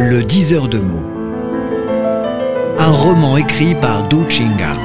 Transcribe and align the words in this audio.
Le 0.00 0.22
diseur 0.22 0.68
de 0.68 0.78
mots. 0.78 1.10
Un 2.78 2.90
roman 2.92 3.36
écrit 3.36 3.74
par 3.74 4.08
Du 4.08 4.30
Chinga. 4.30 4.76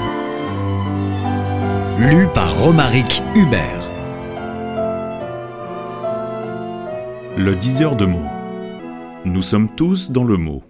Lu 1.99 2.25
par 2.33 2.57
Romaric 2.57 3.21
Hubert. 3.35 3.87
Le 7.37 7.55
diseur 7.55 7.95
de 7.95 8.05
mots. 8.05 8.31
Nous 9.23 9.43
sommes 9.43 9.75
tous 9.75 10.09
dans 10.09 10.23
le 10.23 10.37
mot. 10.37 10.63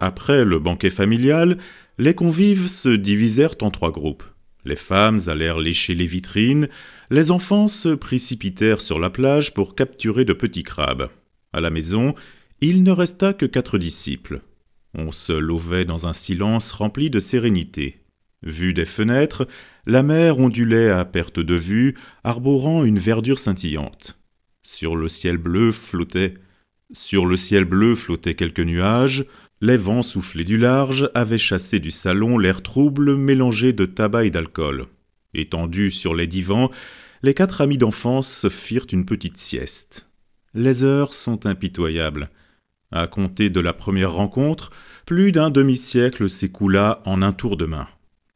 Après 0.00 0.46
le 0.46 0.58
banquet 0.58 0.88
familial, 0.88 1.58
les 1.98 2.14
convives 2.14 2.66
se 2.66 2.88
divisèrent 2.88 3.56
en 3.60 3.70
trois 3.70 3.90
groupes. 3.90 4.24
Les 4.64 4.76
femmes 4.76 5.20
allèrent 5.26 5.58
lécher 5.58 5.94
les 5.94 6.06
vitrines, 6.06 6.70
les 7.10 7.30
enfants 7.30 7.68
se 7.68 7.90
précipitèrent 7.90 8.80
sur 8.80 8.98
la 8.98 9.10
plage 9.10 9.52
pour 9.52 9.74
capturer 9.74 10.24
de 10.24 10.32
petits 10.32 10.62
crabes. 10.62 11.10
À 11.52 11.60
la 11.60 11.68
maison, 11.68 12.14
il 12.68 12.84
ne 12.84 12.92
resta 12.92 13.32
que 13.32 13.44
quatre 13.44 13.76
disciples. 13.76 14.40
On 14.94 15.10
se 15.10 15.32
lovait 15.32 15.84
dans 15.84 16.06
un 16.06 16.12
silence 16.12 16.70
rempli 16.70 17.10
de 17.10 17.18
sérénité. 17.18 17.98
Vu 18.44 18.72
des 18.72 18.84
fenêtres, 18.84 19.48
la 19.84 20.04
mer 20.04 20.38
ondulait 20.38 20.90
à 20.90 21.04
perte 21.04 21.40
de 21.40 21.54
vue, 21.54 21.96
arborant 22.22 22.84
une 22.84 23.00
verdure 23.00 23.40
scintillante. 23.40 24.16
Sur 24.62 24.94
le 24.94 25.08
ciel 25.08 25.38
bleu 25.38 25.72
flottaient, 25.72 26.34
sur 26.92 27.26
le 27.26 27.36
ciel 27.36 27.64
bleu 27.64 27.96
flottaient 27.96 28.34
quelques 28.34 28.60
nuages, 28.60 29.24
les 29.60 29.76
vents 29.76 30.02
soufflés 30.02 30.44
du 30.44 30.56
large 30.56 31.10
avaient 31.14 31.38
chassé 31.38 31.80
du 31.80 31.90
salon 31.90 32.38
l'air 32.38 32.62
trouble 32.62 33.16
mélangé 33.16 33.72
de 33.72 33.86
tabac 33.86 34.26
et 34.26 34.30
d'alcool. 34.30 34.86
Étendus 35.34 35.90
sur 35.90 36.14
les 36.14 36.28
divans, 36.28 36.70
les 37.24 37.34
quatre 37.34 37.60
amis 37.60 37.78
d'enfance 37.78 38.48
firent 38.48 38.86
une 38.92 39.04
petite 39.04 39.36
sieste. 39.36 40.06
Les 40.54 40.84
heures 40.84 41.14
sont 41.14 41.46
impitoyables. 41.46 42.30
À 42.92 43.06
compter 43.06 43.48
de 43.48 43.60
la 43.60 43.72
première 43.72 44.12
rencontre, 44.12 44.70
plus 45.06 45.32
d'un 45.32 45.48
demi-siècle 45.48 46.28
s'écoula 46.28 47.00
en 47.06 47.22
un 47.22 47.32
tour 47.32 47.56
de 47.56 47.64
main. 47.64 47.88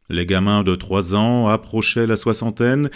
Les 0.08 0.24
gamins 0.24 0.62
de 0.62 0.74
trois 0.74 1.14
ans 1.14 1.48
approchaient 1.48 2.06
la 2.06 2.16
soixantaine, 2.16 2.88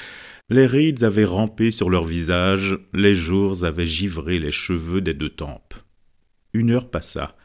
les 0.48 0.66
rides 0.66 1.04
avaient 1.04 1.26
rampé 1.26 1.70
sur 1.70 1.90
leurs 1.90 2.04
visages, 2.04 2.78
les 2.94 3.14
jours 3.14 3.64
avaient 3.64 3.86
givré 3.86 4.38
les 4.38 4.50
cheveux 4.50 5.02
des 5.02 5.12
deux 5.12 5.28
tempes. 5.28 5.74
Une 6.54 6.70
heure 6.70 6.90
passa. 6.90 7.36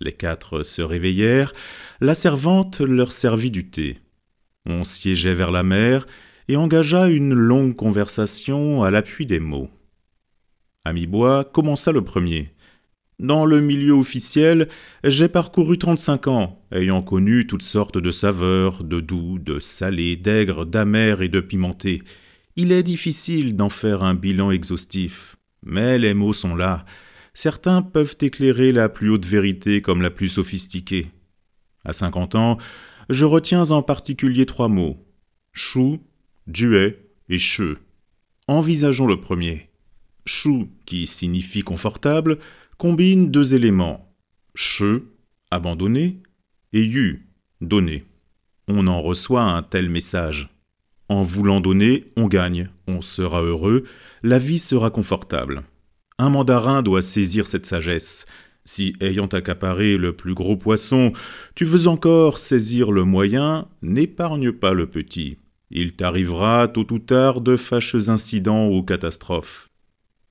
Les 0.00 0.12
quatre 0.12 0.62
se 0.62 0.80
réveillèrent, 0.80 1.52
la 2.00 2.14
servante 2.14 2.80
leur 2.80 3.12
servit 3.12 3.50
du 3.50 3.68
thé. 3.68 3.98
On 4.64 4.84
siégeait 4.84 5.34
vers 5.34 5.50
la 5.50 5.62
mer 5.62 6.06
et 6.48 6.56
engagea 6.56 7.08
une 7.08 7.34
longue 7.34 7.76
conversation 7.76 8.82
à 8.82 8.90
l'appui 8.90 9.26
des 9.26 9.40
mots. 9.40 9.68
Amibois 10.84 11.44
commença 11.44 11.92
le 11.92 12.02
premier. 12.02 12.54
Dans 13.20 13.44
le 13.44 13.60
milieu 13.60 13.92
officiel, 13.92 14.66
j'ai 15.04 15.28
parcouru 15.28 15.76
trente-cinq 15.76 16.26
ans, 16.26 16.64
ayant 16.72 17.02
connu 17.02 17.46
toutes 17.46 17.62
sortes 17.62 17.98
de 17.98 18.10
saveurs, 18.10 18.82
de 18.82 19.00
doux, 19.00 19.38
de 19.38 19.58
salés, 19.58 20.16
d'aigres, 20.16 20.64
d'amers 20.64 21.20
et 21.20 21.28
de 21.28 21.40
pimentés. 21.40 22.02
Il 22.56 22.72
est 22.72 22.82
difficile 22.82 23.56
d'en 23.56 23.68
faire 23.68 24.02
un 24.02 24.14
bilan 24.14 24.50
exhaustif, 24.50 25.36
mais 25.62 25.98
les 25.98 26.14
mots 26.14 26.32
sont 26.32 26.54
là, 26.54 26.86
certains 27.34 27.82
peuvent 27.82 28.16
éclairer 28.22 28.72
la 28.72 28.88
plus 28.88 29.10
haute 29.10 29.26
vérité 29.26 29.82
comme 29.82 30.00
la 30.00 30.10
plus 30.10 30.30
sophistiquée. 30.30 31.08
À 31.84 31.92
cinquante 31.92 32.36
ans, 32.36 32.56
je 33.10 33.26
retiens 33.26 33.70
en 33.70 33.82
particulier 33.82 34.46
trois 34.46 34.68
mots 34.68 34.96
chou, 35.52 36.00
duet 36.46 36.96
et 37.28 37.38
che. 37.38 37.76
Envisageons 38.48 39.06
le 39.06 39.20
premier. 39.20 39.68
Chou, 40.24 40.70
qui 40.86 41.06
signifie 41.06 41.62
confortable, 41.62 42.38
combine 42.80 43.30
deux 43.30 43.54
éléments 43.54 44.10
che, 44.54 45.02
abandonné, 45.50 46.22
et 46.72 46.82
yu, 46.82 47.28
donné. 47.60 48.06
On 48.68 48.86
en 48.86 49.02
reçoit 49.02 49.42
un 49.42 49.62
tel 49.62 49.90
message. 49.90 50.48
En 51.10 51.22
voulant 51.22 51.60
donner, 51.60 52.10
on 52.16 52.26
gagne, 52.26 52.70
on 52.88 53.02
sera 53.02 53.42
heureux, 53.42 53.84
la 54.22 54.38
vie 54.38 54.58
sera 54.58 54.88
confortable. 54.88 55.62
Un 56.16 56.30
mandarin 56.30 56.80
doit 56.80 57.02
saisir 57.02 57.46
cette 57.46 57.66
sagesse. 57.66 58.24
Si, 58.64 58.94
ayant 59.02 59.26
accaparé 59.26 59.98
le 59.98 60.16
plus 60.16 60.32
gros 60.32 60.56
poisson, 60.56 61.12
tu 61.54 61.66
veux 61.66 61.86
encore 61.86 62.38
saisir 62.38 62.92
le 62.92 63.04
moyen, 63.04 63.68
n'épargne 63.82 64.52
pas 64.52 64.72
le 64.72 64.86
petit. 64.86 65.36
Il 65.70 65.96
t'arrivera 65.96 66.66
tôt 66.66 66.90
ou 66.90 66.98
tard 66.98 67.42
de 67.42 67.56
fâcheux 67.56 68.08
incidents 68.08 68.70
ou 68.70 68.82
catastrophes. 68.82 69.68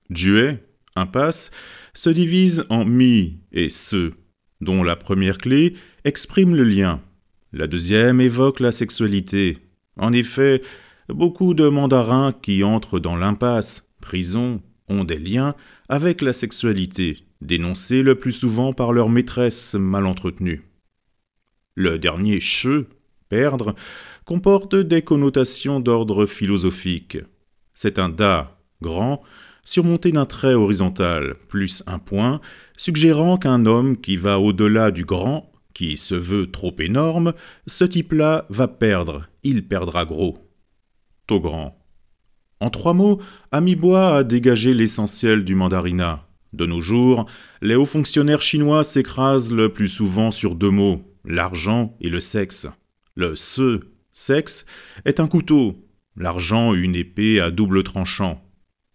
Duet, 0.09 0.63
impasse, 0.95 1.51
se 1.93 2.09
divise 2.09 2.65
en 2.69 2.85
mi 2.85 3.39
et 3.51 3.69
se, 3.69 4.13
dont 4.61 4.83
la 4.83 4.95
première 4.95 5.37
clé 5.37 5.73
exprime 6.03 6.55
le 6.55 6.63
lien. 6.63 7.01
La 7.53 7.67
deuxième 7.67 8.21
évoque 8.21 8.59
la 8.59 8.71
sexualité. 8.71 9.57
En 9.97 10.13
effet, 10.13 10.61
beaucoup 11.07 11.53
de 11.53 11.67
mandarins 11.67 12.31
qui 12.31 12.63
entrent 12.63 12.99
dans 12.99 13.15
l'impasse, 13.15 13.89
prison, 14.01 14.61
ont 14.87 15.03
des 15.03 15.19
liens 15.19 15.55
avec 15.87 16.21
la 16.21 16.33
sexualité, 16.33 17.25
dénoncés 17.41 18.03
le 18.03 18.15
plus 18.15 18.31
souvent 18.31 18.73
par 18.73 18.91
leur 18.91 19.09
maîtresse 19.09 19.75
mal 19.75 20.05
entretenue. 20.05 20.63
Le 21.75 21.97
dernier 21.97 22.39
che, 22.39 22.87
perdre, 23.29 23.75
comporte 24.25 24.75
des 24.75 25.01
connotations 25.01 25.79
d'ordre 25.79 26.25
philosophique. 26.25 27.17
C'est 27.73 27.99
un 27.99 28.09
da, 28.09 28.59
grand, 28.81 29.21
surmonté 29.69 30.11
d'un 30.11 30.25
trait 30.25 30.55
horizontal, 30.55 31.35
plus 31.47 31.83
un 31.85 31.99
point, 31.99 32.41
suggérant 32.75 33.37
qu'un 33.37 33.67
homme 33.67 33.97
qui 33.97 34.17
va 34.17 34.39
au-delà 34.39 34.89
du 34.89 35.05
grand, 35.05 35.51
qui 35.75 35.95
se 35.95 36.15
veut 36.15 36.49
trop 36.49 36.75
énorme, 36.79 37.33
ce 37.67 37.83
type-là 37.83 38.47
va 38.49 38.67
perdre, 38.67 39.27
il 39.43 39.67
perdra 39.67 40.05
gros. 40.05 40.39
Taux 41.27 41.39
grand. 41.39 41.77
En 42.59 42.71
trois 42.71 42.93
mots, 42.93 43.21
Amibois 43.51 44.17
a 44.17 44.23
dégagé 44.23 44.73
l'essentiel 44.73 45.45
du 45.45 45.53
mandarinat. 45.53 46.27
De 46.51 46.65
nos 46.65 46.81
jours, 46.81 47.27
les 47.61 47.75
hauts 47.75 47.85
fonctionnaires 47.85 48.41
chinois 48.41 48.83
s'écrasent 48.83 49.53
le 49.53 49.71
plus 49.71 49.87
souvent 49.87 50.31
sur 50.31 50.55
deux 50.55 50.71
mots, 50.71 51.03
l'argent 51.23 51.95
et 52.01 52.09
le 52.09 52.19
sexe. 52.19 52.67
Le 53.13 53.35
se, 53.35 53.81
sexe, 54.11 54.65
est 55.05 55.19
un 55.19 55.27
couteau, 55.27 55.75
l'argent 56.17 56.73
une 56.73 56.95
épée 56.95 57.39
à 57.39 57.51
double 57.51 57.83
tranchant. 57.83 58.43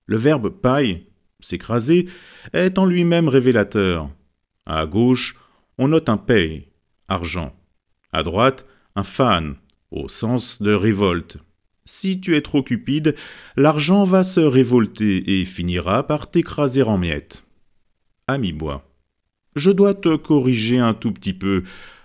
Le 0.07 0.17
verbe 0.17 0.51
paille, 0.51 1.07
s'écraser, 1.41 2.09
est 2.53 2.79
en 2.79 2.87
lui-même 2.87 3.29
révélateur. 3.29 4.11
À 4.67 4.87
gauche, 4.87 5.37
on 5.79 5.89
note 5.89 6.09
un 6.09 6.17
paye, 6.17 6.69
argent. 7.09 7.55
À 8.13 8.23
droite, 8.23 8.67
un 8.97 9.03
fan, 9.03 9.57
au 9.91 10.09
sens 10.09 10.63
de 10.63 10.73
révolte. 10.73 11.39
Si 11.85 12.21
tu 12.21 12.35
es 12.35 12.41
trop 12.41 12.63
cupide, 12.63 13.15
l'argent 13.57 14.05
va 14.05 14.25
se 14.25 14.41
révolter 14.41 15.41
et 15.41 15.45
finira 15.45 16.07
par 16.07 16.31
t'écraser 16.31 16.83
en 16.83 16.97
miettes. 16.97 17.45
Ami 18.27 18.53
bois. 18.53 18.91
Je 19.55 19.71
dois 19.71 19.95
te 19.95 20.17
corriger 20.17 20.79
un 20.79 20.95
tout 20.95 21.13
petit 21.13 21.35
peu. 21.35 21.63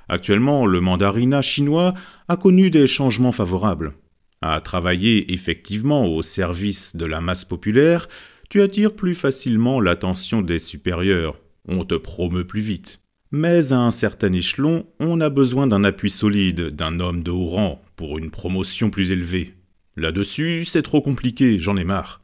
Actuellement, 0.09 0.65
le 0.65 0.81
mandarinat 0.81 1.41
chinois 1.41 1.93
a 2.27 2.35
connu 2.35 2.69
des 2.69 2.87
changements 2.87 3.31
favorables. 3.31 3.93
À 4.41 4.61
travailler 4.61 5.33
effectivement 5.33 6.05
au 6.05 6.21
service 6.21 6.95
de 6.95 7.05
la 7.05 7.19
masse 7.19 7.45
populaire, 7.45 8.07
tu 8.49 8.61
attires 8.61 8.95
plus 8.95 9.15
facilement 9.15 9.81
l'attention 9.81 10.41
des 10.41 10.59
supérieurs. 10.59 11.39
On 11.67 11.83
te 11.83 11.95
promeut 11.95 12.47
plus 12.47 12.61
vite. 12.61 13.01
Mais 13.31 13.73
à 13.73 13.79
un 13.79 13.91
certain 13.91 14.33
échelon, 14.33 14.87
on 14.99 15.21
a 15.21 15.29
besoin 15.29 15.67
d'un 15.67 15.83
appui 15.83 16.09
solide, 16.09 16.75
d'un 16.75 16.99
homme 16.99 17.21
de 17.21 17.29
haut 17.29 17.47
rang, 17.47 17.81
pour 17.95 18.17
une 18.17 18.31
promotion 18.31 18.89
plus 18.89 19.11
élevée. 19.11 19.53
Là-dessus, 19.97 20.65
c'est 20.65 20.81
trop 20.81 21.01
compliqué, 21.01 21.59
j'en 21.59 21.77
ai 21.77 21.83
marre. 21.83 22.21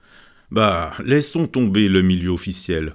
Bah, 0.49 0.93
laissons 1.03 1.47
tomber 1.47 1.89
le 1.89 2.01
milieu 2.01 2.29
officiel. 2.29 2.93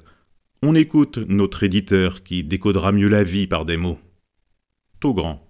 On 0.62 0.74
écoute 0.74 1.18
notre 1.18 1.62
éditeur 1.62 2.22
qui 2.22 2.42
décodera 2.42 2.90
mieux 2.90 3.08
la 3.08 3.22
vie 3.22 3.46
par 3.46 3.64
des 3.64 3.76
mots. 3.76 3.98
grand. 5.02 5.49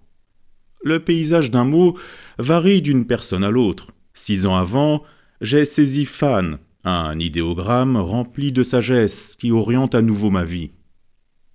Le 0.83 0.99
paysage 0.99 1.51
d'un 1.51 1.63
mot 1.63 1.97
varie 2.37 2.81
d'une 2.81 3.05
personne 3.05 3.43
à 3.43 3.51
l'autre. 3.51 3.91
Six 4.13 4.45
ans 4.45 4.55
avant, 4.55 5.03
j'ai 5.39 5.65
saisi 5.65 6.05
fan, 6.05 6.57
un 6.83 7.19
idéogramme 7.19 7.97
rempli 7.97 8.51
de 8.51 8.63
sagesse 8.63 9.35
qui 9.35 9.51
oriente 9.51 9.95
à 9.95 10.01
nouveau 10.01 10.29
ma 10.29 10.43
vie. 10.43 10.71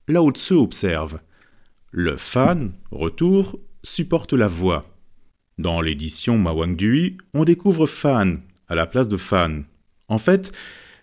Là 0.09 0.21
se 0.35 0.55
observe. 0.55 1.19
Le 1.91 2.17
fan, 2.17 2.73
retour, 2.91 3.59
supporte 3.83 4.33
la 4.33 4.49
voix. 4.49 4.85
Dans 5.59 5.81
l'édition 5.81 6.39
Mawangdui, 6.39 7.17
on 7.35 7.45
découvre 7.45 7.87
fan 7.87 8.43
à 8.69 8.75
la 8.75 8.87
place 8.87 9.09
de 9.09 9.17
fan. 9.17 9.65
En 10.09 10.19
fait, 10.19 10.53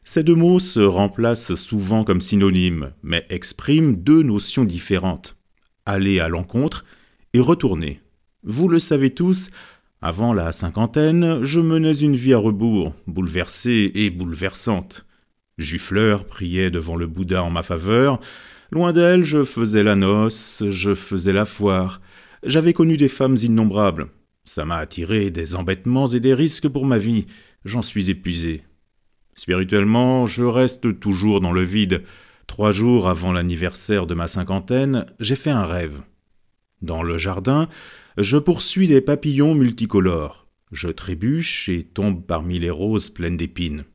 ces 0.03 0.23
deux 0.23 0.35
mots 0.35 0.59
se 0.59 0.79
remplacent 0.79 1.55
souvent 1.55 2.03
comme 2.03 2.21
synonymes, 2.21 2.91
mais 3.01 3.25
expriment 3.29 3.95
deux 3.95 4.21
notions 4.21 4.63
différentes. 4.63 5.37
Aller 5.85 6.19
à 6.19 6.29
l'encontre 6.29 6.85
et 7.33 7.39
retourner. 7.39 8.01
Vous 8.43 8.67
le 8.67 8.79
savez 8.79 9.09
tous, 9.09 9.49
avant 10.01 10.33
la 10.33 10.51
cinquantaine, 10.51 11.45
je 11.45 11.61
menais 11.61 11.93
une 11.93 12.15
vie 12.15 12.33
à 12.33 12.37
rebours, 12.37 12.93
bouleversée 13.07 13.89
et 13.95 14.09
bouleversante. 14.09 15.05
Juffleur 15.57 16.25
priait 16.25 16.69
devant 16.69 16.97
le 16.97 17.07
Bouddha 17.07 17.41
en 17.41 17.49
ma 17.49 17.63
faveur. 17.63 18.19
Loin 18.71 18.91
d'elle, 18.91 19.23
je 19.23 19.45
faisais 19.45 19.81
la 19.81 19.95
noce, 19.95 20.63
je 20.67 20.93
faisais 20.93 21.31
la 21.31 21.45
foire. 21.45 22.01
J'avais 22.43 22.73
connu 22.73 22.97
des 22.97 23.07
femmes 23.07 23.37
innombrables. 23.41 24.07
Ça 24.43 24.65
m'a 24.65 24.75
attiré 24.75 25.31
des 25.31 25.55
embêtements 25.55 26.07
et 26.07 26.19
des 26.19 26.33
risques 26.33 26.67
pour 26.67 26.85
ma 26.85 26.97
vie. 26.97 27.27
J'en 27.63 27.81
suis 27.81 28.09
épuisé. 28.09 28.63
Spirituellement, 29.35 30.27
je 30.27 30.43
reste 30.43 30.99
toujours 30.99 31.39
dans 31.39 31.53
le 31.53 31.63
vide. 31.63 32.03
Trois 32.45 32.71
jours 32.71 33.07
avant 33.07 33.31
l'anniversaire 33.31 34.05
de 34.05 34.15
ma 34.15 34.27
cinquantaine, 34.27 35.05
j'ai 35.21 35.37
fait 35.37 35.49
un 35.49 35.65
rêve. 35.65 36.01
Dans 36.83 37.01
le 37.01 37.17
jardin, 37.17 37.69
je 38.17 38.37
poursuis 38.37 38.89
des 38.89 38.99
papillons 38.99 39.55
multicolores. 39.55 40.47
Je 40.73 40.89
trébuche 40.89 41.69
et 41.69 41.83
tombe 41.83 42.25
parmi 42.25 42.59
les 42.59 42.69
roses 42.69 43.09
pleines 43.09 43.37
d'épines. 43.37 43.85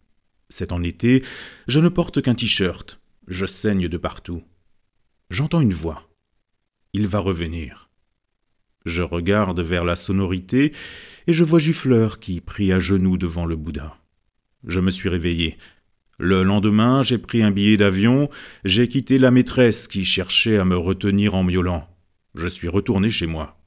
C'est 0.49 0.73
en 0.73 0.83
été, 0.83 1.23
je 1.67 1.81
ne 1.81 1.91
porte 1.91 2.23
qu'un 2.23 2.35
t-shirt. 2.35 2.99
Je 3.27 3.45
saigne 3.45 3.89
de 3.89 3.99
partout. 3.99 4.43
J'entends 5.29 5.61
une 5.61 5.75
voix. 5.75 6.09
Il 6.95 7.07
va 7.07 7.19
revenir. 7.19 7.91
Je 8.87 9.03
regarde 9.03 9.61
vers 9.61 9.85
la 9.85 9.95
sonorité 9.95 10.73
et 11.27 11.35
je 11.35 11.45
vois 11.45 11.59
Juffleur 11.59 12.19
qui 12.19 12.41
prie 12.41 12.73
à 12.73 12.79
genoux 12.79 13.19
devant 13.19 13.45
le 13.45 13.57
Bouddha. 13.57 13.99
Je 14.67 14.81
me 14.81 14.91
suis 14.91 15.11
réveillé. 15.11 15.59
Le 16.19 16.43
lendemain, 16.43 17.03
j'ai 17.03 17.19
pris 17.19 17.43
un 17.43 17.51
billet 17.51 17.77
d'avion, 17.77 18.31
j'ai 18.65 18.89
quitté 18.89 19.19
la 19.19 19.31
maîtresse 19.31 19.89
qui 19.89 20.07
cherchait 20.07 20.57
à 20.57 20.65
me 20.65 20.79
retenir 20.79 21.35
en 21.35 21.45
miaulant. 21.45 21.87
Je 22.39 22.47
suis 22.47 22.69
retourné 22.69 23.11
chez 23.11 23.27
moi. 23.27 23.59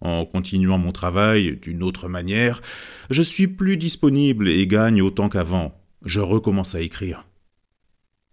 En 0.00 0.24
continuant 0.24 0.78
mon 0.78 0.90
travail 0.90 1.58
d'une 1.60 1.82
autre 1.82 2.08
manière, 2.08 2.62
je 3.10 3.20
suis 3.20 3.46
plus 3.46 3.76
disponible 3.76 4.48
et 4.48 4.66
gagne 4.66 5.02
autant 5.02 5.28
qu'avant. 5.28 5.78
Je 6.02 6.20
recommence 6.20 6.74
à 6.74 6.80
écrire. 6.80 7.26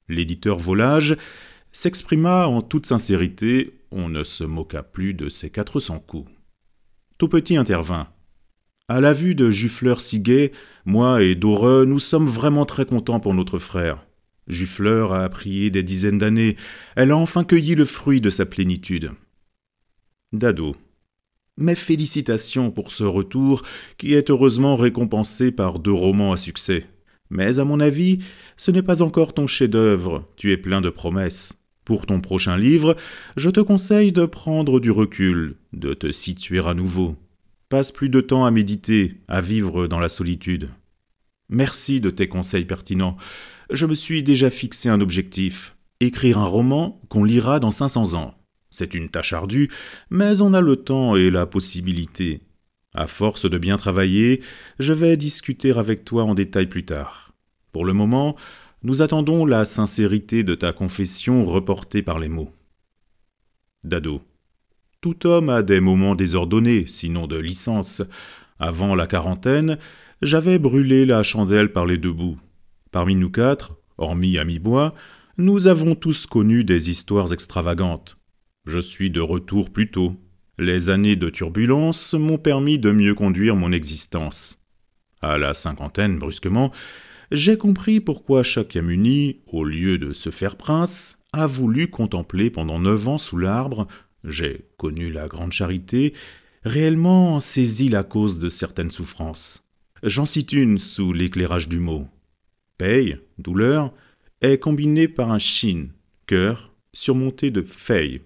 L'éditeur 0.07 0.57
Volage 0.57 1.17
s'exprima 1.73 2.47
en 2.47 2.61
toute 2.61 2.85
sincérité, 2.85 3.73
on 3.91 4.07
ne 4.07 4.23
se 4.23 4.45
moqua 4.45 4.83
plus 4.83 5.13
de 5.13 5.27
ses 5.27 5.49
quatre 5.49 5.81
cents 5.81 5.99
coups. 5.99 6.31
Tout 7.17 7.27
petit 7.27 7.57
intervint. 7.57 8.07
À 8.87 9.01
la 9.01 9.11
vue 9.11 9.35
de 9.35 9.51
Juffleur 9.51 9.99
Siguet, 9.99 10.53
moi 10.85 11.23
et 11.23 11.35
Doreux, 11.35 11.83
nous 11.83 11.99
sommes 11.99 12.27
vraiment 12.27 12.65
très 12.65 12.85
contents 12.85 13.19
pour 13.19 13.33
notre 13.33 13.59
frère. 13.59 14.05
Juffleur 14.47 15.11
a 15.11 15.27
prié 15.27 15.71
des 15.71 15.83
dizaines 15.83 16.19
d'années, 16.19 16.55
elle 16.95 17.11
a 17.11 17.17
enfin 17.17 17.43
cueilli 17.43 17.75
le 17.75 17.85
fruit 17.85 18.21
de 18.21 18.29
sa 18.29 18.45
plénitude. 18.45 19.11
Dado. 20.33 20.75
Mes 21.57 21.75
félicitations 21.75 22.71
pour 22.71 22.91
ce 22.91 23.03
retour, 23.03 23.61
qui 23.97 24.13
est 24.13 24.29
heureusement 24.29 24.75
récompensé 24.75 25.51
par 25.51 25.79
deux 25.79 25.93
romans 25.93 26.33
à 26.33 26.37
succès. 26.37 26.85
Mais 27.29 27.59
à 27.59 27.65
mon 27.65 27.79
avis, 27.79 28.19
ce 28.57 28.71
n'est 28.71 28.81
pas 28.81 29.01
encore 29.01 29.33
ton 29.33 29.47
chef-d'œuvre, 29.47 30.25
tu 30.35 30.51
es 30.51 30.57
plein 30.57 30.81
de 30.81 30.89
promesses. 30.89 31.59
Pour 31.85 32.05
ton 32.05 32.19
prochain 32.19 32.57
livre, 32.57 32.95
je 33.37 33.49
te 33.49 33.59
conseille 33.59 34.11
de 34.11 34.25
prendre 34.25 34.79
du 34.79 34.91
recul, 34.91 35.55
de 35.73 35.93
te 35.93 36.11
situer 36.11 36.59
à 36.65 36.73
nouveau. 36.73 37.15
Passe 37.69 37.91
plus 37.91 38.09
de 38.09 38.21
temps 38.21 38.45
à 38.45 38.51
méditer, 38.51 39.13
à 39.27 39.41
vivre 39.41 39.87
dans 39.87 39.99
la 39.99 40.09
solitude. 40.09 40.69
Merci 41.49 42.01
de 42.01 42.09
tes 42.09 42.27
conseils 42.27 42.65
pertinents. 42.65 43.17
Je 43.69 43.85
me 43.85 43.93
suis 43.93 44.23
déjà 44.23 44.49
fixé 44.49 44.89
un 44.89 45.01
objectif 45.01 45.75
écrire 45.99 46.37
un 46.37 46.45
roman 46.45 47.01
qu'on 47.09 47.23
lira 47.23 47.59
dans 47.59 47.71
500 47.71 48.13
ans. 48.13 48.35
C'est 48.73 48.95
une 48.95 49.09
tâche 49.09 49.33
ardue, 49.33 49.69
mais 50.09 50.41
on 50.41 50.55
a 50.55 50.59
le 50.59 50.77
temps 50.77 51.15
et 51.15 51.29
la 51.29 51.45
possibilité. 51.45 52.41
À 52.95 53.05
force 53.05 53.47
de 53.47 53.59
bien 53.59 53.77
travailler, 53.77 54.41
je 54.79 54.93
vais 54.93 55.15
discuter 55.15 55.73
avec 55.73 56.03
toi 56.03 56.23
en 56.23 56.33
détail 56.33 56.65
plus 56.65 56.83
tard. 56.83 57.35
Pour 57.71 57.85
le 57.85 57.93
moment, 57.93 58.35
nous 58.81 59.03
attendons 59.03 59.45
la 59.45 59.65
sincérité 59.65 60.43
de 60.43 60.55
ta 60.55 60.73
confession 60.73 61.45
reportée 61.45 62.01
par 62.01 62.17
les 62.17 62.29
mots. 62.29 62.51
Dado. 63.83 64.23
Tout 65.01 65.27
homme 65.27 65.49
a 65.49 65.61
des 65.61 65.79
moments 65.79 66.15
désordonnés, 66.15 66.87
sinon 66.87 67.27
de 67.27 67.37
licence. 67.37 68.01
Avant 68.57 68.95
la 68.95 69.05
quarantaine, 69.05 69.77
j'avais 70.23 70.57
brûlé 70.57 71.05
la 71.05 71.21
chandelle 71.21 71.71
par 71.71 71.85
les 71.85 71.99
deux 71.99 72.11
bouts. 72.11 72.39
Parmi 72.89 73.13
nous 73.13 73.29
quatre, 73.29 73.75
hormis 73.99 74.39
Ami-Bois, 74.39 74.95
nous 75.37 75.67
avons 75.67 75.93
tous 75.93 76.25
connu 76.25 76.63
des 76.63 76.89
histoires 76.89 77.33
extravagantes. 77.33 78.17
Je 78.65 78.79
suis 78.79 79.09
de 79.09 79.19
retour 79.19 79.71
plus 79.71 79.91
tôt. 79.91 80.13
Les 80.57 80.89
années 80.89 81.15
de 81.15 81.29
turbulence 81.29 82.13
m'ont 82.13 82.37
permis 82.37 82.79
de 82.79 82.91
mieux 82.91 83.15
conduire 83.15 83.55
mon 83.55 83.71
existence. 83.71 84.59
À 85.21 85.37
la 85.37 85.53
cinquantaine, 85.53 86.17
brusquement, 86.17 86.71
j'ai 87.31 87.57
compris 87.57 87.99
pourquoi 87.99 88.43
Shakyamuni, 88.43 89.41
au 89.47 89.63
lieu 89.63 89.97
de 89.97 90.13
se 90.13 90.29
faire 90.29 90.55
prince, 90.55 91.17
a 91.33 91.47
voulu 91.47 91.89
contempler 91.89 92.51
pendant 92.51 92.79
neuf 92.79 93.07
ans 93.07 93.17
sous 93.17 93.37
l'arbre, 93.37 93.87
j'ai 94.23 94.65
connu 94.77 95.11
la 95.11 95.27
grande 95.27 95.51
charité, 95.51 96.13
réellement 96.63 97.39
saisi 97.39 97.89
la 97.89 98.03
cause 98.03 98.39
de 98.39 98.49
certaines 98.49 98.91
souffrances. 98.91 99.65
J'en 100.03 100.25
cite 100.25 100.53
une 100.53 100.77
sous 100.79 101.11
l'éclairage 101.11 101.67
du 101.67 101.79
mot. 101.79 102.07
Paye, 102.77 103.17
douleur, 103.37 103.93
est 104.41 104.57
combinée 104.57 105.07
par 105.07 105.31
un 105.31 105.39
shin, 105.39 105.87
cœur, 106.27 106.73
surmonté 106.93 107.51
de 107.51 107.61
fei, 107.61 108.21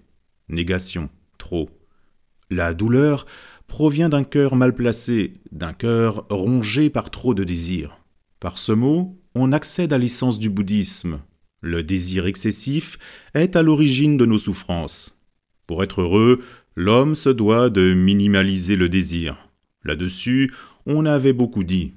négation, 0.48 1.08
trop. 1.38 1.70
La 2.50 2.74
douleur 2.74 3.26
provient 3.66 4.08
d'un 4.08 4.24
cœur 4.24 4.56
mal 4.56 4.74
placé, 4.74 5.34
d'un 5.52 5.72
cœur 5.72 6.26
rongé 6.30 6.90
par 6.90 7.10
trop 7.10 7.34
de 7.34 7.44
désirs. 7.44 7.98
Par 8.40 8.58
ce 8.58 8.72
mot, 8.72 9.18
on 9.34 9.52
accède 9.52 9.92
à 9.92 9.98
l'essence 9.98 10.38
du 10.38 10.48
bouddhisme. 10.48 11.20
Le 11.60 11.82
désir 11.82 12.26
excessif 12.26 12.98
est 13.34 13.56
à 13.56 13.62
l'origine 13.62 14.16
de 14.16 14.26
nos 14.26 14.38
souffrances. 14.38 15.18
Pour 15.66 15.82
être 15.82 16.02
heureux, 16.02 16.40
l'homme 16.76 17.14
se 17.14 17.28
doit 17.28 17.68
de 17.68 17.92
minimaliser 17.92 18.76
le 18.76 18.88
désir. 18.88 19.50
Là-dessus, 19.84 20.52
on 20.86 21.04
avait 21.04 21.32
beaucoup 21.32 21.64
dit. 21.64 21.92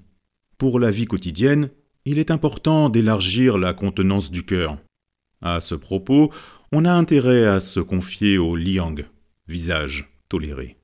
Pour 0.57 0.79
la 0.79 0.91
vie 0.91 1.05
quotidienne, 1.05 1.69
il 2.05 2.19
est 2.19 2.31
important 2.31 2.89
d'élargir 2.89 3.57
la 3.57 3.73
contenance 3.73 4.31
du 4.31 4.43
cœur. 4.43 4.77
À 5.41 5.59
ce 5.59 5.75
propos, 5.75 6.31
on 6.71 6.85
a 6.85 6.93
intérêt 6.93 7.45
à 7.45 7.59
se 7.59 7.79
confier 7.79 8.37
au 8.37 8.55
liang, 8.55 8.95
visage 9.47 10.09
toléré. 10.29 10.77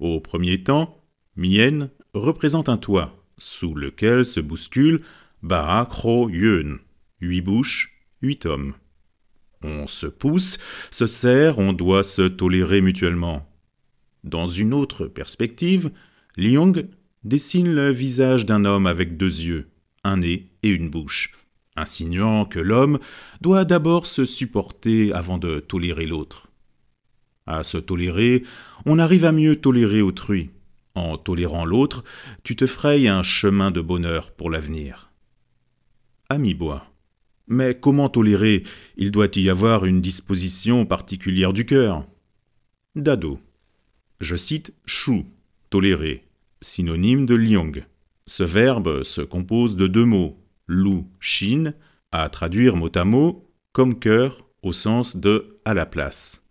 Au 0.00 0.20
premier 0.20 0.62
temps, 0.62 0.96
Mien 1.36 1.88
représente 2.14 2.68
un 2.68 2.76
toit, 2.76 3.24
sous 3.38 3.74
lequel 3.74 4.24
se 4.24 4.40
bousculent 4.40 5.00
Ba, 5.42 5.86
Kro, 5.88 6.28
Yun, 6.28 6.78
huit 7.20 7.42
bouches, 7.42 7.94
huit 8.22 8.44
hommes. 8.44 8.74
On 9.62 9.86
se 9.86 10.06
pousse, 10.06 10.58
se 10.90 11.06
serre, 11.06 11.58
on 11.58 11.72
doit 11.72 12.02
se 12.02 12.22
tolérer 12.22 12.80
mutuellement. 12.80 13.48
Dans 14.24 14.48
une 14.48 14.74
autre 14.74 15.06
perspective, 15.06 15.90
Liang 16.36 16.72
dessine 17.22 17.72
le 17.72 17.90
visage 17.90 18.46
d'un 18.46 18.64
homme 18.64 18.86
avec 18.86 19.16
deux 19.16 19.40
yeux, 19.40 19.68
un 20.02 20.18
nez 20.18 20.50
et 20.62 20.70
une 20.70 20.90
bouche, 20.90 21.32
insinuant 21.80 22.44
que 22.44 22.60
l'homme 22.60 22.98
doit 23.40 23.64
d'abord 23.64 24.06
se 24.06 24.24
supporter 24.24 25.12
avant 25.12 25.38
de 25.38 25.60
tolérer 25.60 26.06
l'autre. 26.06 26.48
À 27.46 27.62
se 27.62 27.78
tolérer, 27.78 28.44
on 28.86 28.98
arrive 28.98 29.24
à 29.24 29.32
mieux 29.32 29.56
tolérer 29.56 30.02
autrui. 30.02 30.50
En 30.94 31.16
tolérant 31.16 31.64
l'autre, 31.64 32.04
tu 32.42 32.56
te 32.56 32.66
frayes 32.66 33.08
un 33.08 33.22
chemin 33.22 33.70
de 33.70 33.80
bonheur 33.80 34.32
pour 34.32 34.50
l'avenir. 34.50 35.10
Ami 36.28 36.54
Bois. 36.54 36.86
Mais 37.48 37.74
comment 37.74 38.08
tolérer? 38.08 38.62
Il 38.96 39.10
doit 39.10 39.34
y 39.34 39.50
avoir 39.50 39.84
une 39.84 40.00
disposition 40.00 40.86
particulière 40.86 41.52
du 41.52 41.66
cœur. 41.66 42.06
Dado. 42.94 43.40
Je 44.20 44.36
cite 44.36 44.72
Shu, 44.86 45.26
tolérer, 45.70 46.24
synonyme 46.60 47.26
de 47.26 47.34
liang. 47.34 47.72
Ce 48.26 48.44
verbe 48.44 49.02
se 49.02 49.22
compose 49.22 49.74
de 49.74 49.88
deux 49.88 50.04
mots, 50.04 50.36
lu, 50.70 51.02
shin, 51.18 51.74
à 52.12 52.28
traduire 52.28 52.76
mot 52.76 52.90
à 52.94 53.04
mot 53.04 53.44
comme 53.72 53.98
cœur 53.98 54.48
au 54.62 54.72
sens 54.72 55.16
de 55.16 55.60
à 55.64 55.74
la 55.74 55.84
place. 55.84 56.46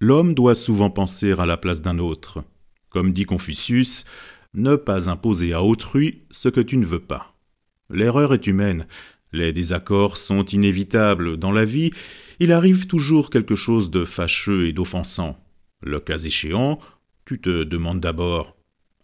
L'homme 0.00 0.34
doit 0.34 0.54
souvent 0.54 0.90
penser 0.90 1.32
à 1.32 1.46
la 1.46 1.56
place 1.56 1.80
d'un 1.82 1.98
autre. 1.98 2.44
Comme 2.90 3.12
dit 3.12 3.24
Confucius, 3.24 4.04
ne 4.54 4.76
pas 4.76 5.08
imposer 5.08 5.54
à 5.54 5.62
autrui 5.62 6.22
ce 6.30 6.48
que 6.48 6.60
tu 6.60 6.76
ne 6.76 6.84
veux 6.84 7.00
pas. 7.00 7.34
L'erreur 7.88 8.34
est 8.34 8.46
humaine, 8.46 8.86
les 9.32 9.52
désaccords 9.52 10.18
sont 10.18 10.44
inévitables. 10.44 11.38
Dans 11.38 11.52
la 11.52 11.64
vie, 11.64 11.90
il 12.40 12.52
arrive 12.52 12.86
toujours 12.86 13.30
quelque 13.30 13.54
chose 13.54 13.90
de 13.90 14.04
fâcheux 14.04 14.66
et 14.66 14.72
d'offensant. 14.72 15.38
Le 15.80 16.00
cas 16.00 16.18
échéant, 16.18 16.78
tu 17.24 17.40
te 17.40 17.64
demandes 17.64 18.00
d'abord 18.00 18.56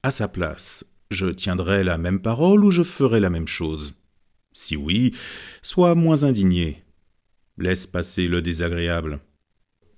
À 0.02 0.10
sa 0.10 0.28
place, 0.28 0.84
je 1.10 1.26
tiendrai 1.26 1.84
la 1.84 1.96
même 1.96 2.20
parole 2.20 2.64
ou 2.64 2.70
je 2.70 2.82
ferai 2.82 3.20
la 3.20 3.30
même 3.30 3.48
chose? 3.48 3.94
Si 4.52 4.76
oui, 4.76 5.14
sois 5.62 5.94
moins 5.94 6.24
indigné. 6.24 6.82
Laisse 7.56 7.86
passer 7.86 8.28
le 8.28 8.42
désagréable. 8.42 9.20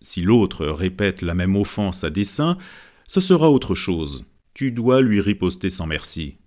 Si 0.01 0.23
l'autre 0.23 0.67
répète 0.67 1.23
la 1.23 1.35
même 1.35 1.57
offense 1.57 2.05
à 2.05 2.11
dessein, 2.11 2.57
ce 3.07 3.21
sera 3.21 3.51
autre 3.51 3.75
chose. 3.75 4.25
Tu 4.55 4.73
dois 4.73 5.03
lui 5.03 5.21
riposter 5.21 5.71
sans 5.71 5.87
merci. 5.87 6.39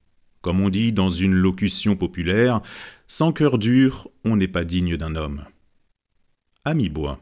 Comme 0.41 0.59
on 0.59 0.69
dit 0.69 0.91
dans 0.91 1.09
une 1.09 1.33
locution 1.33 1.95
populaire, 1.95 2.61
sans 3.07 3.31
cœur 3.31 3.57
dur, 3.57 4.09
on 4.25 4.35
n'est 4.35 4.47
pas 4.47 4.65
digne 4.65 4.97
d'un 4.97 5.15
homme. 5.15 5.45
Ami 6.65 6.89
Bois, 6.89 7.19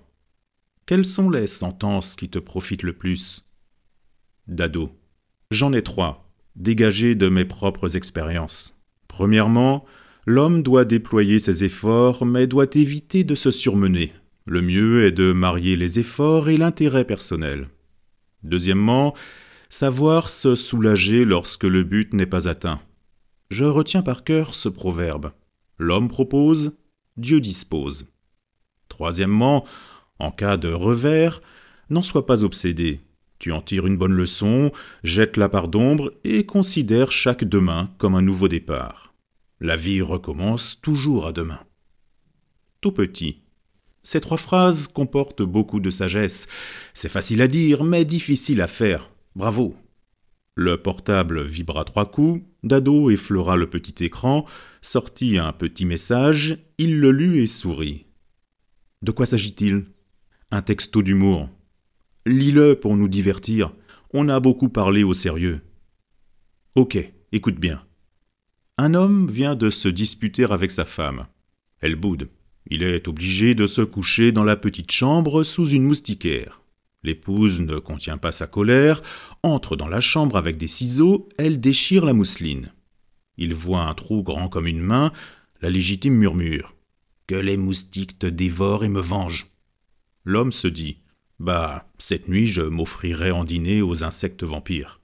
quelles 0.86 1.06
sont 1.06 1.30
les 1.30 1.48
sentences 1.48 2.16
qui 2.16 2.30
te 2.30 2.40
profitent 2.40 2.84
le 2.84 2.94
plus? 2.94 3.46
Dado, 4.48 4.92
j'en 5.52 5.72
ai 5.74 5.84
trois, 5.84 6.32
dégagées 6.56 7.16
de 7.16 7.30
mes 7.30 7.46
propres 7.46 7.96
expériences. 7.96 8.82
Premièrement, 9.08 9.86
l'homme 10.26 10.64
doit 10.64 10.86
déployer 10.86 11.40
ses 11.40 11.64
efforts, 11.64 12.26
mais 12.26 12.48
doit 12.48 12.68
éviter 12.76 13.24
de 13.24 13.36
se 13.36 13.52
surmener. 13.52 14.14
Le 14.46 14.62
mieux 14.62 15.06
est 15.06 15.12
de 15.12 15.32
marier 15.32 15.76
les 15.76 16.00
efforts 16.00 16.50
et 16.50 16.58
l'intérêt 16.58 17.06
personnel. 17.06 17.70
Deuxièmement, 18.44 19.16
savoir 19.70 20.30
se 20.30 20.56
soulager 20.56 21.26
lorsque 21.26 21.64
le 21.64 21.84
but 21.84 22.14
n'est 22.14 22.26
pas 22.26 22.48
atteint. 22.50 22.82
Je 23.50 23.66
retiens 23.66 24.02
par 24.02 24.24
cœur 24.24 24.56
ce 24.56 24.70
proverbe. 24.70 25.32
L'homme 25.78 26.08
propose, 26.08 26.78
Dieu 27.18 27.40
dispose. 27.40 28.14
Troisièmement, 28.90 29.66
en 30.20 30.32
cas 30.32 30.58
de 30.58 30.72
revers, 30.72 31.42
n'en 31.90 32.04
sois 32.04 32.26
pas 32.26 32.44
obsédé. 32.44 33.02
Tu 33.40 33.52
en 33.52 33.62
tires 33.62 33.88
une 33.88 33.98
bonne 33.98 34.14
leçon, 34.14 34.72
jette 35.04 35.38
la 35.38 35.50
part 35.50 35.68
d'ombre 35.68 36.14
et 36.24 36.46
considère 36.46 37.12
chaque 37.12 37.44
demain 37.44 37.90
comme 37.98 38.16
un 38.16 38.22
nouveau 38.22 38.48
départ. 38.48 39.11
La 39.64 39.76
vie 39.76 40.02
recommence 40.02 40.82
toujours 40.82 41.28
à 41.28 41.34
demain. 41.34 41.60
Tout 42.82 42.92
petit. 42.92 43.44
Ces 44.02 44.20
trois 44.20 44.40
phrases 44.40 44.88
comportent 44.88 45.44
beaucoup 45.44 45.80
de 45.80 45.92
sagesse. 45.92 46.48
C'est 46.96 47.10
facile 47.10 47.44
à 47.44 47.48
dire, 47.48 47.84
mais 47.84 48.04
difficile 48.04 48.60
à 48.62 48.68
faire. 48.68 49.12
Bravo. 49.36 49.76
Le 50.56 50.82
portable 50.82 51.44
vibra 51.44 51.84
trois 51.84 52.10
coups, 52.10 52.42
Dado 52.64 53.12
effleura 53.12 53.56
le 53.56 53.70
petit 53.70 54.04
écran, 54.04 54.48
sortit 54.82 55.38
un 55.38 55.54
petit 55.54 55.86
message, 55.86 56.58
il 56.80 57.00
le 57.00 57.12
lut 57.12 57.44
et 57.44 57.48
sourit. 57.48 58.08
De 59.04 59.12
quoi 59.12 59.28
s'agit-il? 59.28 59.86
Un 60.50 60.64
texto 60.64 61.04
d'humour. 61.04 61.50
Lis-le 62.26 62.80
pour 62.80 62.98
nous 62.98 63.08
divertir. 63.08 63.72
On 64.12 64.28
a 64.28 64.40
beaucoup 64.40 64.70
parlé 64.70 65.04
au 65.04 65.14
sérieux. 65.14 65.62
Ok, 66.74 66.98
écoute 67.32 67.60
bien. 67.60 67.84
Un 68.84 68.96
homme 68.96 69.30
vient 69.30 69.54
de 69.54 69.70
se 69.70 69.88
disputer 69.88 70.44
avec 70.46 70.72
sa 70.72 70.86
femme. 70.86 71.28
Elle 71.82 71.96
boude. 71.96 72.30
Il 72.66 72.82
est 72.82 73.08
obligé 73.08 73.54
de 73.54 73.68
se 73.68 73.84
coucher 73.84 74.32
dans 74.32 74.44
la 74.44 74.56
petite 74.56 74.92
chambre 74.92 75.44
sous 75.44 75.70
une 75.70 75.84
moustiquaire. 75.84 76.64
L'épouse 77.04 77.62
ne 77.62 77.78
contient 77.78 78.18
pas 78.18 78.32
sa 78.32 78.48
colère, 78.48 79.04
entre 79.44 79.76
dans 79.76 79.88
la 79.88 80.00
chambre 80.00 80.36
avec 80.36 80.58
des 80.58 80.66
ciseaux, 80.66 81.30
elle 81.38 81.60
déchire 81.60 82.06
la 82.06 82.14
mousseline. 82.14 82.74
Il 83.38 83.54
voit 83.54 83.84
un 83.84 83.94
trou 83.94 84.24
grand 84.24 84.50
comme 84.50 84.66
une 84.66 84.82
main, 84.82 85.12
la 85.62 85.70
légitime 85.70 86.16
murmure. 86.16 86.76
Que 87.28 87.36
les 87.36 87.58
moustiques 87.58 88.18
te 88.18 88.26
dévorent 88.26 88.84
et 88.84 88.90
me 88.90 89.00
vengent. 89.00 89.52
L'homme 90.26 90.52
se 90.52 90.68
dit. 90.68 90.98
Bah, 91.38 91.88
cette 92.00 92.28
nuit 92.28 92.48
je 92.48 92.64
m'offrirai 92.64 93.30
en 93.30 93.44
dîner 93.44 93.84
aux 93.84 94.04
insectes 94.04 94.44
vampires. 94.44 95.01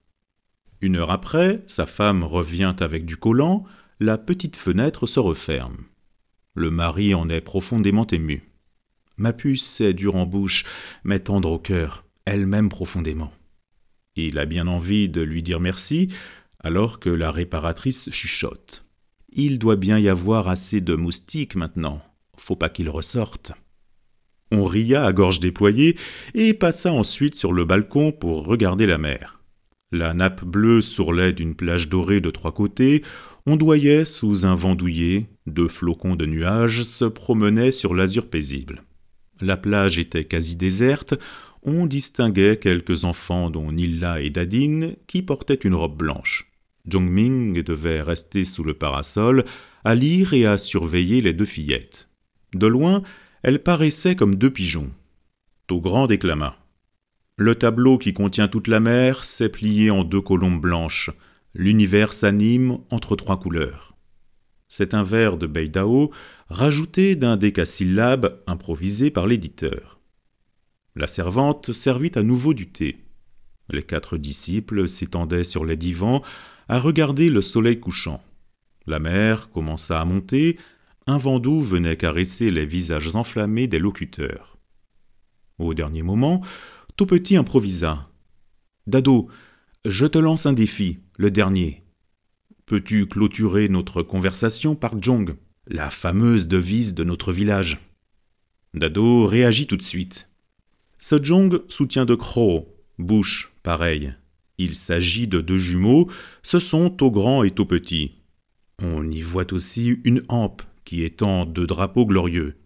Une 0.81 0.95
heure 0.95 1.11
après, 1.11 1.63
sa 1.65 1.85
femme 1.85 2.23
revient 2.23 2.75
avec 2.79 3.05
du 3.05 3.17
collant, 3.17 3.63
la 3.99 4.17
petite 4.17 4.55
fenêtre 4.55 5.07
se 5.07 5.19
referme. 5.19 5.85
Le 6.53 6.69
mari 6.69 7.13
en 7.13 7.29
est 7.29 7.41
profondément 7.41 8.05
ému. 8.07 8.43
Ma 9.17 9.33
puce 9.33 9.81
est 9.81 9.93
dure 9.93 10.15
en 10.15 10.27
bouche, 10.27 10.65
mais 11.03 11.19
tendre 11.19 11.51
au 11.51 11.59
cœur, 11.59 12.05
elle 12.25 12.45
m'aime 12.45 12.69
profondément. 12.69 13.31
Il 14.15 14.37
a 14.37 14.45
bien 14.45 14.67
envie 14.67 15.09
de 15.09 15.21
lui 15.21 15.41
dire 15.41 15.59
merci, 15.59 16.09
alors 16.59 16.99
que 16.99 17.09
la 17.09 17.31
réparatrice 17.31 18.09
chuchote. 18.11 18.83
Il 19.29 19.57
doit 19.59 19.75
bien 19.75 19.97
y 19.97 20.09
avoir 20.09 20.47
assez 20.47 20.81
de 20.81 20.95
moustiques 20.95 21.55
maintenant, 21.55 22.01
faut 22.37 22.55
pas 22.55 22.69
qu'ils 22.69 22.89
ressortent. 22.89 23.53
On 24.51 24.65
ria 24.65 25.05
à 25.05 25.13
gorge 25.13 25.39
déployée 25.39 25.97
et 26.33 26.53
passa 26.53 26.93
ensuite 26.93 27.35
sur 27.35 27.51
le 27.51 27.65
balcon 27.65 28.11
pour 28.11 28.45
regarder 28.45 28.85
la 28.85 28.97
mer. 28.97 29.36
La 29.91 30.13
nappe 30.13 30.43
bleue 30.43 30.81
sourlait 30.81 31.31
d'une 31.31 31.55
plage 31.55 31.87
dorée 31.87 32.19
de 32.19 32.29
trois 32.29 32.51
côtés, 32.51 33.03
ondoyait 33.45 34.03
sous 34.03 34.45
un 34.45 34.53
vent 34.53 34.75
douillet, 34.75 35.27
deux 35.45 35.69
flocons 35.69 36.15
de 36.15 36.25
nuages 36.25 36.83
se 36.83 37.05
promenaient 37.05 37.71
sur 37.71 37.95
l'azur 37.95 38.29
paisible. 38.29 38.83
La 39.39 39.55
plage 39.55 39.97
était 39.97 40.25
quasi 40.25 40.55
déserte, 40.55 41.13
on 41.63 41.85
distinguait 41.85 42.57
quelques 42.57 43.05
enfants 43.05 43.49
dont 43.49 43.71
Nilla 43.71 44.21
et 44.21 44.29
Dadine 44.29 44.95
qui 45.07 45.21
portaient 45.21 45.53
une 45.53 45.75
robe 45.75 45.97
blanche. 45.97 46.51
Ming 46.93 47.61
devait 47.63 48.01
rester 48.01 48.45
sous 48.45 48.63
le 48.63 48.73
parasol, 48.73 49.45
à 49.83 49.95
lire 49.95 50.33
et 50.33 50.45
à 50.45 50.57
surveiller 50.57 51.21
les 51.21 51.33
deux 51.33 51.45
fillettes. 51.45 52.09
De 52.53 52.67
loin, 52.67 53.03
elles 53.43 53.61
paraissaient 53.61 54.15
comme 54.15 54.35
deux 54.35 54.51
pigeons. 54.51 54.91
Grand 55.69 56.07
déclama. 56.07 56.57
Le 57.39 57.53
tableau 57.53 57.99
qui 57.99 58.13
contient 58.13 58.47
toute 58.47 58.67
la 58.67 58.79
mer 58.79 59.23
s'est 59.23 59.49
plié 59.49 59.91
en 59.91 60.03
deux 60.03 60.21
colombes 60.21 60.59
blanches. 60.59 61.11
L'univers 61.53 62.11
s'anime 62.11 62.79
entre 62.89 63.15
trois 63.15 63.39
couleurs. 63.39 63.95
C'est 64.67 64.95
un 64.95 65.03
vers 65.03 65.37
de 65.37 65.45
Beidao 65.45 66.11
rajouté 66.49 67.15
d'un 67.15 67.37
décasyllabe 67.37 68.41
improvisé 68.47 69.11
par 69.11 69.27
l'éditeur. 69.27 69.99
La 70.95 71.05
servante 71.05 71.73
servit 71.73 72.11
à 72.15 72.23
nouveau 72.23 72.55
du 72.55 72.71
thé. 72.71 73.05
Les 73.69 73.83
quatre 73.83 74.17
disciples 74.17 74.87
s'étendaient 74.87 75.43
sur 75.43 75.63
les 75.63 75.77
divans 75.77 76.23
à 76.67 76.79
regarder 76.79 77.29
le 77.29 77.43
soleil 77.43 77.79
couchant. 77.79 78.23
La 78.87 78.97
mer 78.97 79.51
commença 79.51 80.01
à 80.01 80.05
monter, 80.05 80.57
un 81.05 81.19
vent 81.19 81.37
doux 81.37 81.61
venait 81.61 81.97
caresser 81.97 82.49
les 82.49 82.65
visages 82.65 83.15
enflammés 83.15 83.67
des 83.67 83.79
locuteurs. 83.79 84.57
Au 85.59 85.73
dernier 85.73 86.03
moment, 86.03 86.41
tout 86.97 87.05
petit 87.05 87.37
improvisa. 87.37 88.09
Dado, 88.87 89.29
je 89.85 90.07
te 90.07 90.17
lance 90.17 90.47
un 90.47 90.53
défi, 90.53 90.99
le 91.17 91.29
dernier. 91.29 91.83
Peux-tu 92.65 93.05
clôturer 93.05 93.69
notre 93.69 94.01
conversation 94.01 94.75
par 94.75 95.01
Jong, 95.01 95.35
la 95.67 95.91
fameuse 95.91 96.47
devise 96.47 96.95
de 96.95 97.03
notre 97.03 97.31
village? 97.31 97.79
Dado 98.73 99.27
réagit 99.27 99.67
tout 99.67 99.77
de 99.77 99.83
suite. 99.83 100.29
Ce 100.97 101.23
Jong 101.23 101.61
soutient 101.69 102.05
de 102.05 102.15
Crow, 102.15 102.67
bouche, 102.97 103.53
pareil. 103.61 104.13
Il 104.57 104.73
s'agit 104.73 105.27
de 105.27 105.39
deux 105.39 105.59
jumeaux, 105.59 106.09
ce 106.41 106.59
sont 106.59 106.89
grand 106.89 107.43
et 107.43 107.51
Petit. 107.51 108.15
On 108.81 109.09
y 109.09 109.21
voit 109.21 109.53
aussi 109.53 109.99
une 110.03 110.23
hampe 110.29 110.63
qui 110.83 111.03
étend 111.03 111.45
deux 111.45 111.67
drapeaux 111.67 112.07
glorieux. 112.07 112.57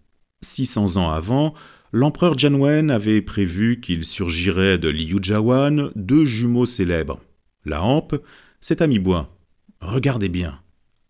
600 0.41 0.97
ans 0.97 1.09
avant, 1.09 1.53
l'empereur 1.91 2.37
Janwen 2.37 2.89
avait 2.91 3.21
prévu 3.21 3.79
qu'il 3.79 4.05
surgirait 4.05 4.77
de 4.77 4.89
Liu 4.89 5.17
Jawan 5.21 5.91
deux 5.95 6.25
jumeaux 6.25 6.65
célèbres. 6.65 7.19
La 7.65 7.83
hampe, 7.83 8.15
c'est 8.59 8.81
Amibois. 8.81 9.37
Regardez 9.81 10.29
bien. 10.29 10.59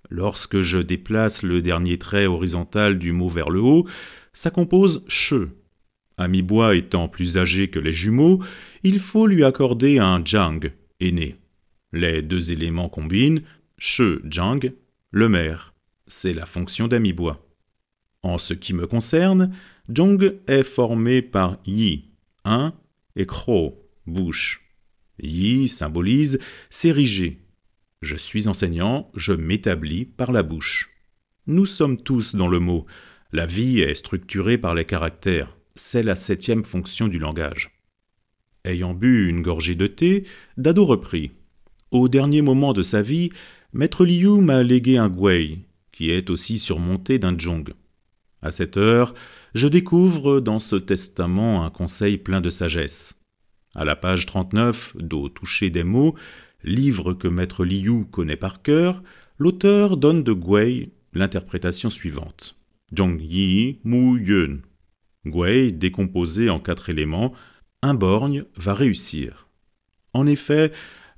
Lorsque 0.09 0.61
je 0.61 0.79
déplace 0.79 1.43
le 1.43 1.61
dernier 1.61 1.97
trait 1.97 2.25
horizontal 2.25 2.99
du 2.99 3.13
mot 3.13 3.29
vers 3.29 3.49
le 3.49 3.61
haut, 3.61 3.87
ça 4.33 4.49
compose 4.49 5.05
che. 5.07 5.47
Ami-bois 6.17 6.75
étant 6.75 7.07
plus 7.07 7.37
âgé 7.37 7.69
que 7.69 7.79
les 7.79 7.93
jumeaux, 7.93 8.43
il 8.83 8.99
faut 8.99 9.25
lui 9.25 9.43
accorder 9.43 9.97
un 9.97 10.21
jang, 10.23 10.71
aîné. 10.99 11.37
Les 11.93 12.21
deux 12.21 12.51
éléments 12.51 12.89
combinent 12.89 13.41
che 13.77 14.19
jang, 14.29 14.73
le 15.11 15.29
maire. 15.29 15.73
C'est 16.07 16.33
la 16.33 16.45
fonction 16.45 16.87
d'ami-bois. 16.87 17.50
En 18.23 18.37
ce 18.37 18.53
qui 18.53 18.73
me 18.73 18.87
concerne, 18.87 19.55
jong 19.89 20.37
est 20.47 20.63
formé 20.63 21.21
par 21.21 21.57
yi, 21.65 22.11
un, 22.45 22.73
et 23.15 23.25
kro, 23.25 23.89
bouche. 24.05 24.61
Yi 25.19 25.67
symbolise 25.67 26.39
s'ériger, 26.69 27.41
je 28.01 28.15
suis 28.15 28.47
enseignant, 28.47 29.11
je 29.15 29.31
m'établis 29.31 30.05
par 30.05 30.31
la 30.31 30.41
bouche. 30.41 30.89
Nous 31.45 31.67
sommes 31.67 32.01
tous 32.01 32.33
dans 32.35 32.47
le 32.47 32.59
mot. 32.59 32.87
La 33.31 33.45
vie 33.45 33.81
est 33.81 33.93
structurée 33.93 34.57
par 34.57 34.73
les 34.73 34.85
caractères. 34.85 35.55
C'est 35.75 36.01
la 36.01 36.15
septième 36.15 36.63
fonction 36.63 37.07
du 37.07 37.19
langage. 37.19 37.69
Ayant 38.65 38.95
bu 38.95 39.29
une 39.29 39.43
gorgée 39.43 39.75
de 39.75 39.85
thé, 39.85 40.25
Dado 40.57 40.85
reprit. 40.85 41.31
Au 41.91 42.09
dernier 42.09 42.41
moment 42.41 42.73
de 42.73 42.81
sa 42.81 43.03
vie, 43.03 43.29
Maître 43.71 44.03
Liu 44.03 44.41
m'a 44.41 44.63
légué 44.63 44.97
un 44.97 45.09
guei, 45.09 45.59
qui 45.91 46.09
est 46.09 46.31
aussi 46.31 46.57
surmonté 46.57 47.19
d'un 47.19 47.37
jong. 47.37 47.71
À 48.41 48.51
cette 48.51 48.77
heure, 48.77 49.13
je 49.53 49.67
découvre 49.67 50.39
dans 50.39 50.59
ce 50.59 50.75
testament 50.75 51.63
un 51.63 51.69
conseil 51.69 52.17
plein 52.17 52.41
de 52.41 52.49
sagesse. 52.49 53.19
À 53.75 53.85
la 53.85 53.95
page 53.95 54.25
39, 54.25 54.97
d'eau 54.99 55.29
toucher 55.29 55.69
des 55.69 55.83
mots, 55.83 56.15
livre 56.63 57.13
que 57.13 57.27
maître 57.27 57.63
Liu 57.63 58.05
connaît 58.05 58.35
par 58.35 58.61
cœur, 58.61 59.03
l'auteur 59.37 59.97
donne 59.97 60.23
de 60.23 60.33
Gui 60.33 60.91
l'interprétation 61.13 61.89
suivante. 61.89 62.55
Zhong 62.97 63.21
Yi 63.21 63.79
Mu 63.83 64.21
Yun. 64.25 64.59
Gui, 65.25 65.71
décomposé 65.71 66.49
en 66.49 66.59
quatre 66.59 66.89
éléments, 66.89 67.33
un 67.83 67.93
borgne 67.93 68.45
va 68.55 68.73
réussir. 68.73 69.47
En 70.13 70.25
effet, 70.27 70.71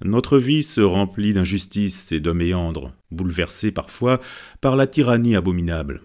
Notre 0.03 0.37
vie 0.37 0.63
se 0.63 0.81
remplit 0.81 1.33
d'injustices 1.33 2.11
et 2.11 2.19
de 2.19 2.31
méandres, 2.31 2.91
bouleversée 3.09 3.71
parfois 3.71 4.19
par 4.59 4.75
la 4.75 4.85
tyrannie 4.85 5.35
abominable. 5.35 6.01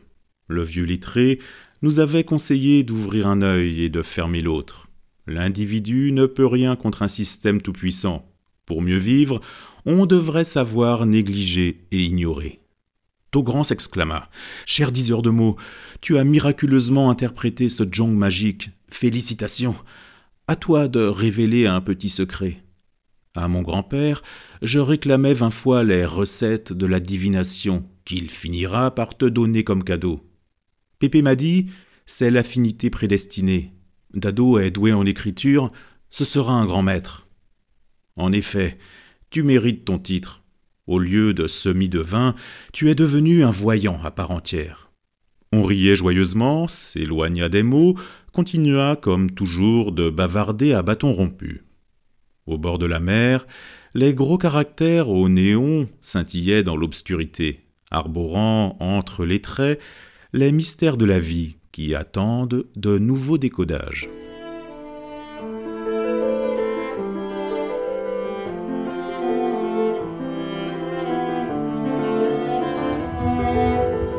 Le 0.49 0.63
vieux 0.63 0.85
lettré 0.85 1.39
nous 1.83 2.01
avait 2.01 2.25
conseillé 2.25 2.83
d'ouvrir 2.83 3.27
un 3.27 3.43
œil 3.43 3.83
et 3.83 3.89
de 3.89 4.03
fermer 4.03 4.41
l'autre. 4.41 4.89
L'individu 5.27 6.11
ne 6.11 6.27
peut 6.27 6.47
rien 6.47 6.75
contre 6.75 7.03
un 7.03 7.09
système 7.09 7.61
tout-puissant. 7.61 8.23
Pour 8.65 8.83
mieux 8.83 8.97
vivre, 8.97 9.41
on 9.85 10.07
devrait 10.07 10.45
savoir 10.45 11.07
négliger 11.07 11.87
et 11.93 12.03
ignorer. 12.03 12.61
Togrand 13.31 13.63
s'exclama. 13.63 14.31
Cher 14.65 14.91
diseur 14.91 15.21
de 15.21 15.31
mots, 15.31 15.57
tu 16.01 16.17
as 16.17 16.25
miraculeusement 16.25 17.11
interprété 17.11 17.69
ce 17.69 17.85
jong 17.91 18.15
magique. 18.15 18.71
Félicitations. 18.91 19.77
À 20.47 20.57
toi 20.57 20.89
de 20.89 21.01
révéler 21.01 21.67
un 21.67 21.83
petit 21.83 22.09
secret. 22.09 22.63
À 23.37 23.49
mon 23.49 23.61
grand-père, 23.61 24.23
je 24.63 24.81
réclamais 24.81 25.35
vingt 25.35 25.51
fois 25.51 25.85
les 25.85 26.07
recettes 26.07 26.73
de 26.73 26.87
la 26.87 27.01
divination 27.01 27.85
qu'il 28.07 28.31
finira 28.31 28.95
par 28.95 29.17
te 29.17 29.27
donner 29.27 29.63
comme 29.63 29.85
cadeau. 29.85 30.25
Pépé 30.99 31.23
m'a 31.23 31.35
dit 31.35 31.67
c'est 32.07 32.31
l'affinité 32.31 32.91
prédestinée. 32.91 33.73
Dado 34.15 34.59
est 34.59 34.71
doué 34.71 34.93
en 34.93 35.05
écriture, 35.05 35.71
ce 36.09 36.25
sera 36.25 36.55
un 36.55 36.65
grand 36.65 36.83
maître. 36.83 37.29
En 38.17 38.33
effet, 38.33 38.79
tu 39.31 39.43
mérites 39.43 39.85
ton 39.85 39.99
titre. 39.99 40.43
Au 40.87 40.99
lieu 40.99 41.35
de 41.35 41.47
semi-devin, 41.47 42.35
tu 42.73 42.89
es 42.89 42.95
devenu 42.95 43.45
un 43.45 43.51
voyant 43.51 44.01
à 44.03 44.11
part 44.11 44.31
entière. 44.31 44.91
On 45.53 45.63
riait 45.63 45.97
joyeusement, 45.97 46.67
s'éloigna 46.67 47.49
des 47.49 47.63
mots, 47.63 47.95
continua 48.33 48.97
comme 48.97 49.31
toujours 49.31 49.93
de 49.93 50.09
bavarder 50.11 50.73
à 50.73 50.83
bâton 50.83 51.13
rompu. 51.13 51.65
Au 52.47 52.57
bord 52.57 52.79
de 52.79 52.87
la 52.87 53.01
mer, 53.01 53.47
les 53.95 54.15
gros 54.15 54.39
caractères 54.39 55.11
au 55.11 55.29
néon 55.29 55.89
scintillaient 56.01 56.63
dans 56.63 56.77
l'obscurité, 56.77 57.67
arborant 57.91 58.77
entre 58.81 59.27
les 59.27 59.41
traits 59.41 59.81
les 60.35 60.53
mystères 60.53 60.99
de 60.99 61.07
la 61.07 61.19
vie 61.19 61.57
qui 61.73 61.95
attendent 61.95 62.67
de 62.77 62.99
nouveaux 62.99 63.39
décodages. 63.39 64.11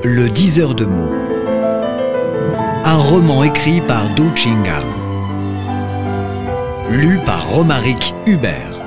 Le 0.04 0.30
diseur 0.30 0.74
de 0.74 0.86
mots. 0.86 1.14
Un 2.86 2.98
roman 2.98 3.44
écrit 3.44 3.82
par 3.82 4.16
Du 4.16 4.36
Chingal. 4.36 4.84
Lu 6.90 7.20
par 7.24 7.48
Romaric 7.52 8.16
Hubert. 8.26 8.79